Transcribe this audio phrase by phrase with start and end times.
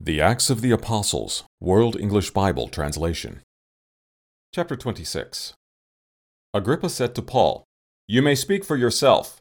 [0.00, 3.42] The Acts of the Apostles, World English Bible Translation.
[4.54, 5.54] Chapter 26
[6.54, 7.64] Agrippa said to Paul,
[8.06, 9.40] You may speak for yourself.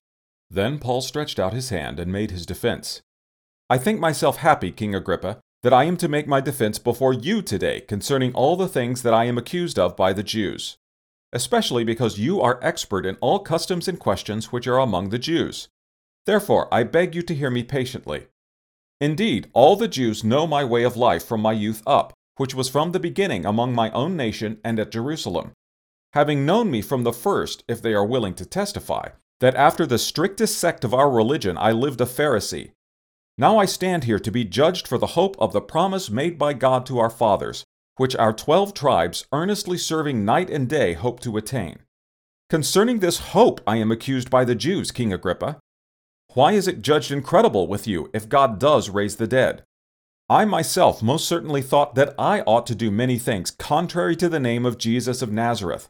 [0.49, 3.01] Then Paul stretched out his hand and made his defense.
[3.69, 7.43] I think myself happy, King Agrippa, that I am to make my defense before you
[7.43, 10.75] today concerning all the things that I am accused of by the Jews,
[11.31, 15.67] especially because you are expert in all customs and questions which are among the Jews.
[16.25, 18.25] Therefore, I beg you to hear me patiently.
[18.99, 22.69] Indeed, all the Jews know my way of life from my youth up, which was
[22.69, 25.51] from the beginning among my own nation and at Jerusalem.
[26.13, 29.99] Having known me from the first, if they are willing to testify, that after the
[29.99, 32.71] strictest sect of our religion I lived a Pharisee.
[33.37, 36.53] Now I stand here to be judged for the hope of the promise made by
[36.53, 37.63] God to our fathers,
[37.97, 41.79] which our twelve tribes, earnestly serving night and day, hope to attain.
[42.49, 45.59] Concerning this hope I am accused by the Jews, King Agrippa.
[46.37, 49.63] Why is it judged incredible with you if God does raise the dead?
[50.29, 54.39] I myself most certainly thought that I ought to do many things contrary to the
[54.39, 55.89] name of Jesus of Nazareth.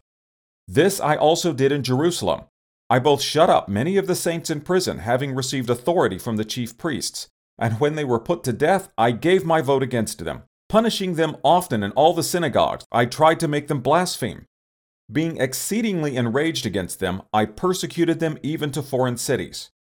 [0.66, 2.45] This I also did in Jerusalem.
[2.89, 6.45] I both shut up many of the saints in prison, having received authority from the
[6.45, 7.28] chief priests,
[7.59, 10.44] and when they were put to death, I gave my vote against them.
[10.70, 14.45] Punishing them often in all the synagogues, I tried to make them blaspheme.
[15.11, 19.72] Being exceedingly enraged against them, I persecuted them even to foreign cities.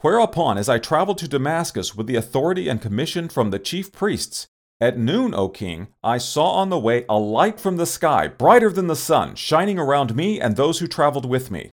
[0.00, 4.46] Whereupon, as I traveled to Damascus with the authority and commission from the chief priests,
[4.80, 8.70] at noon, O king, I saw on the way a light from the sky, brighter
[8.70, 11.70] than the sun, shining around me and those who traveled with me.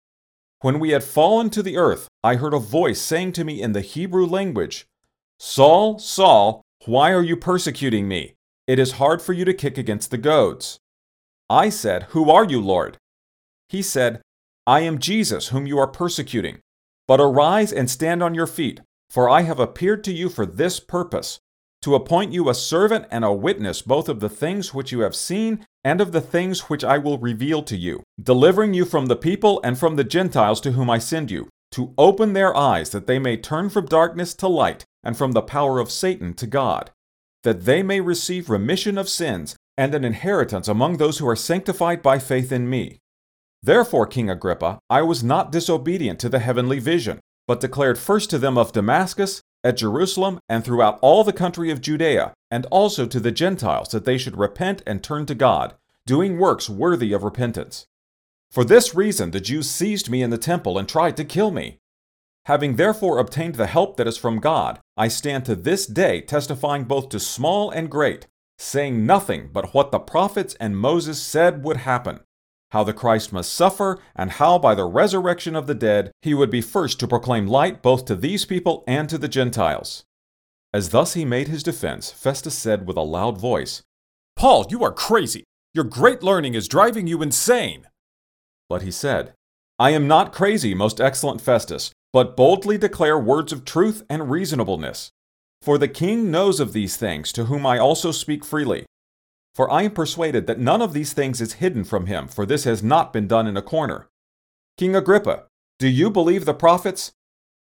[0.59, 3.71] When we had fallen to the earth, I heard a voice saying to me in
[3.71, 4.85] the Hebrew language,
[5.39, 8.35] Saul, Saul, why are you persecuting me?
[8.67, 10.77] It is hard for you to kick against the goads.
[11.49, 12.97] I said, Who are you, Lord?
[13.67, 14.21] He said,
[14.67, 16.59] I am Jesus, whom you are persecuting.
[17.07, 20.79] But arise and stand on your feet, for I have appeared to you for this
[20.79, 21.39] purpose,
[21.81, 25.15] to appoint you a servant and a witness both of the things which you have
[25.15, 29.15] seen and of the things which I will reveal to you, delivering you from the
[29.15, 33.07] people and from the Gentiles to whom I send you, to open their eyes that
[33.07, 36.91] they may turn from darkness to light and from the power of Satan to God,
[37.43, 42.03] that they may receive remission of sins and an inheritance among those who are sanctified
[42.03, 42.99] by faith in me.
[43.63, 48.39] Therefore, King Agrippa, I was not disobedient to the heavenly vision, but declared first to
[48.39, 53.19] them of Damascus, at Jerusalem, and throughout all the country of Judea, and also to
[53.19, 55.75] the Gentiles, that they should repent and turn to God,
[56.07, 57.85] doing works worthy of repentance.
[58.49, 61.77] For this reason the Jews seized me in the temple and tried to kill me.
[62.45, 66.85] Having therefore obtained the help that is from God, I stand to this day testifying
[66.85, 68.25] both to small and great,
[68.57, 72.21] saying nothing but what the prophets and Moses said would happen
[72.71, 76.49] how the Christ must suffer, and how by the resurrection of the dead he would
[76.49, 80.03] be first to proclaim light both to these people and to the Gentiles.
[80.73, 83.83] As thus he made his defense, Festus said with a loud voice,
[84.35, 85.43] Paul, you are crazy!
[85.73, 87.87] Your great learning is driving you insane!
[88.69, 89.33] But he said,
[89.77, 95.11] I am not crazy, most excellent Festus, but boldly declare words of truth and reasonableness.
[95.61, 98.85] For the king knows of these things, to whom I also speak freely.
[99.53, 102.63] For I am persuaded that none of these things is hidden from him, for this
[102.63, 104.07] has not been done in a corner.
[104.77, 105.43] King Agrippa,
[105.77, 107.11] do you believe the prophets?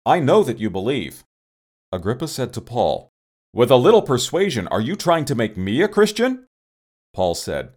[0.05, 1.23] I know that you believe.
[1.91, 3.11] Agrippa said to Paul,
[3.53, 6.47] With a little persuasion, are you trying to make me a Christian?
[7.13, 7.73] Paul said,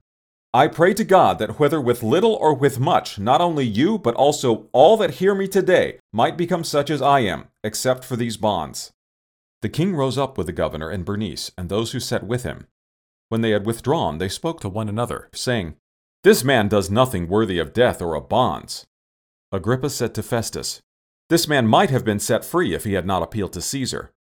[0.55, 4.15] I pray to God that whether with little or with much, not only you, but
[4.15, 8.37] also all that hear me today, might become such as I am, except for these
[8.37, 8.93] bonds.
[9.61, 12.69] The king rose up with the governor and Bernice and those who sat with him
[13.29, 15.77] when they had withdrawn, they spoke to one another, saying,
[16.23, 18.87] This man does nothing worthy of death or of bonds.
[19.53, 20.81] Agrippa said to Festus,
[21.29, 24.13] This man might have been set free if he had not appealed to Caesar.